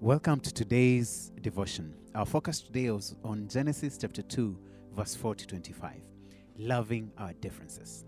[0.00, 1.92] Welcome to today's devotion.
[2.14, 4.56] Our focus today is on Genesis chapter 2,
[4.94, 5.90] verse 4 to 25,
[6.56, 8.04] loving our differences.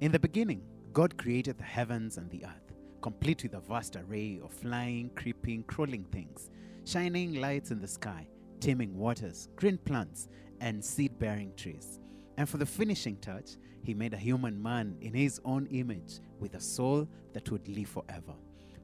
[0.00, 0.62] In the beginning,
[0.94, 2.72] God created the heavens and the earth,
[3.02, 6.48] complete with a vast array of flying, creeping, crawling things,
[6.86, 8.26] shining lights in the sky,
[8.58, 10.26] teeming waters, green plants,
[10.62, 12.00] and seed bearing trees.
[12.38, 16.54] And for the finishing touch, he made a human man in his own image with
[16.54, 18.32] a soul that would live forever.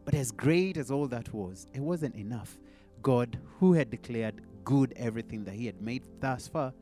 [0.07, 2.59] But as great as all that was, it wasn't enough.
[3.03, 6.72] God, who had declared good everything that he had made thus far,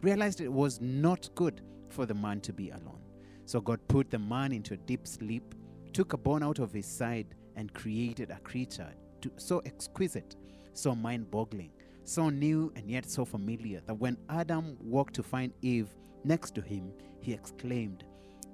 [0.00, 3.02] realized it was not good for the man to be alone.
[3.44, 5.54] So God put the man into a deep sleep,
[5.92, 8.88] took a bone out of his side, and created a creature
[9.20, 10.36] to, so exquisite,
[10.72, 11.72] so mind boggling,
[12.04, 16.62] so new and yet so familiar that when Adam walked to find Eve next to
[16.62, 18.04] him, he exclaimed,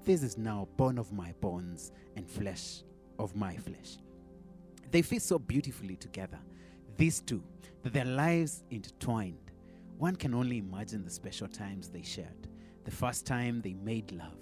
[0.04, 2.82] This is now bone of my bones and flesh
[3.20, 3.98] of my flesh.
[4.90, 6.38] They fit so beautifully together,
[6.96, 7.42] these two,
[7.82, 9.50] their lives intertwined.
[9.98, 12.48] One can only imagine the special times they shared.
[12.84, 14.38] The first time they made love,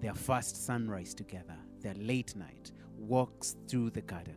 [0.00, 4.36] their first sunrise together, their late night walks through the garden.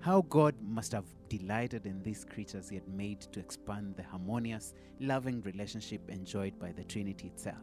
[0.00, 4.74] How God must have delighted in these creatures He had made to expand the harmonious,
[5.00, 7.58] loving relationship enjoyed by the Trinity itself.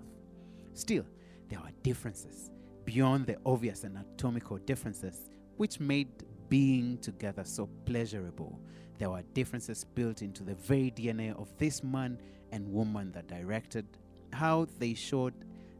[0.74, 1.06] Still,
[1.50, 2.52] there are differences
[2.84, 6.10] beyond the obvious anatomical differences which made
[6.50, 8.60] being together so pleasurable.
[8.98, 12.18] There were differences built into the very DNA of this man
[12.52, 13.86] and woman that directed
[14.32, 15.34] how they showed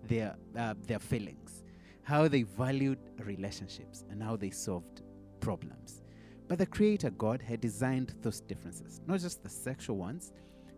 [0.08, 1.64] their, uh, their feelings,
[2.04, 5.02] how they valued relationships, and how they solved
[5.40, 6.02] problems.
[6.48, 10.32] But the Creator God had designed those differences, not just the sexual ones,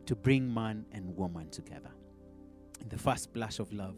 [0.05, 1.91] to bring man and woman together.
[2.79, 3.95] In the first blush of love,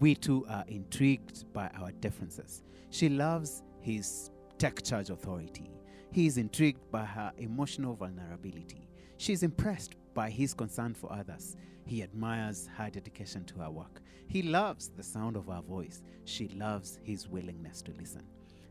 [0.00, 2.62] we too are intrigued by our differences.
[2.90, 4.30] She loves his
[4.62, 5.68] tech charge authority.
[6.12, 8.88] He is intrigued by her emotional vulnerability.
[9.16, 11.56] She is impressed by his concern for others.
[11.84, 14.00] He admires her dedication to her work.
[14.28, 16.04] He loves the sound of her voice.
[16.26, 18.22] She loves his willingness to listen.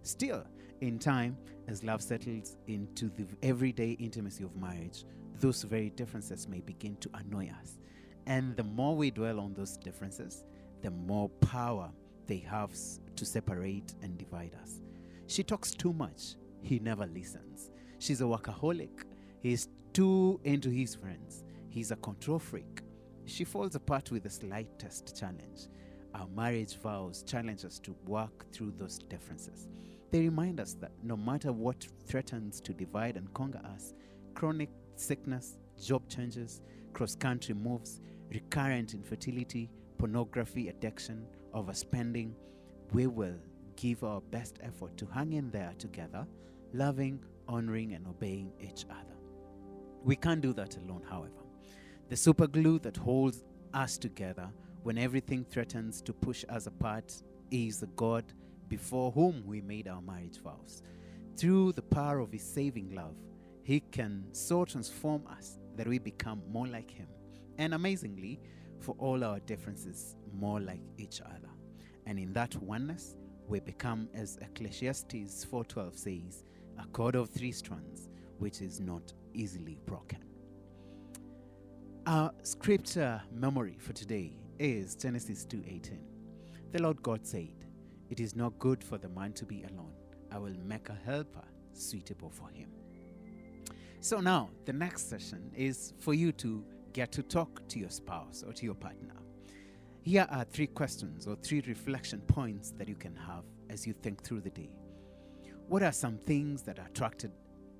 [0.02, 0.46] Still,
[0.80, 1.36] in time,
[1.68, 5.04] as love settles into the everyday intimacy of marriage,
[5.42, 7.80] those very differences may begin to annoy us.
[8.28, 10.46] And the more we dwell on those differences,
[10.84, 11.92] the more power
[12.28, 12.72] they have
[13.18, 14.80] to separate and divide us.
[15.32, 16.36] She talks too much.
[16.62, 17.72] He never listens.
[18.00, 19.06] She's a workaholic.
[19.40, 21.46] He's too into his friends.
[21.70, 22.82] He's a control freak.
[23.24, 25.70] She falls apart with the slightest challenge.
[26.14, 29.70] Our marriage vows challenge us to work through those differences.
[30.12, 33.94] They remind us that no matter what threatens to divide and conquer us
[34.34, 38.02] chronic sickness, job changes, cross country moves,
[38.34, 41.26] recurrent infertility, pornography addiction,
[41.56, 42.34] overspending
[42.92, 43.38] we will
[43.82, 46.28] give our best effort to hang in there together,
[46.72, 49.16] loving, honoring, and obeying each other.
[50.04, 51.44] We can't do that alone, however.
[52.10, 53.44] The super glue that holds
[53.74, 54.48] us together
[54.84, 57.12] when everything threatens to push us apart
[57.50, 58.24] is the God
[58.68, 60.84] before whom we made our marriage vows.
[61.36, 63.16] Through the power of His saving love,
[63.64, 67.08] He can so transform us that we become more like Him.
[67.58, 68.40] And amazingly,
[68.80, 71.50] for all our differences, more like each other.
[72.06, 73.16] And in that oneness,
[73.52, 76.44] we become, as Ecclesiastes 4.12 says,
[76.80, 78.08] a cord of three strands,
[78.40, 80.20] which is not easily broken.
[82.08, 86.00] Our scripture memory for today is Genesis 2.18.
[86.72, 87.66] The Lord God said,
[88.10, 89.96] It is not good for the man to be alone.
[90.32, 92.70] I will make a helper suitable for him.
[94.00, 96.64] So now, the next session is for you to
[96.94, 99.14] get to talk to your spouse or to your partner
[100.04, 104.24] here are three questions or three reflection points that you can have as you think
[104.24, 104.72] through the day.
[105.68, 107.32] What are some things that attracted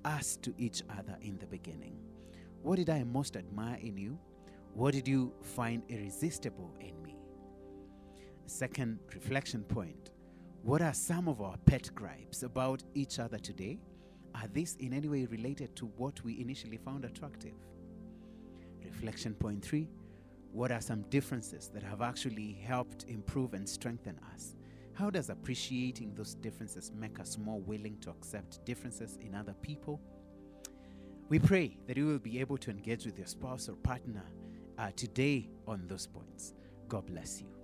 [0.04, 1.96] us to each other in the beginning?
[2.62, 4.18] What did I most admire in you?
[4.74, 7.16] What did you find irresistible in me?
[8.46, 10.12] Second reflection point
[10.62, 13.80] What are some of our pet gripes about each other today?
[14.34, 17.54] Are these in any way related to what we initially found attractive?
[18.84, 19.88] Reflection point three
[20.52, 24.54] what are some differences that have actually helped improve and strengthen us?
[24.92, 30.00] How does appreciating those differences make us more willing to accept differences in other people?
[31.30, 34.24] We pray that you will be able to engage with your spouse or partner
[34.76, 36.52] uh, today on those points.
[36.88, 37.61] God bless you.